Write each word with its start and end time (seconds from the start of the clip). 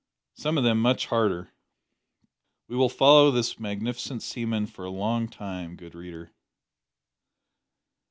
Some 0.33 0.57
o' 0.57 0.63
them 0.63 0.81
much 0.81 1.05
harder." 1.05 1.51
We 2.67 2.75
will 2.75 2.89
follow 2.89 3.29
this 3.29 3.59
magnificent 3.59 4.23
seaman 4.23 4.65
for 4.65 4.87
a 4.87 5.27
time, 5.27 5.75
good 5.75 5.93
reader. 5.93 6.31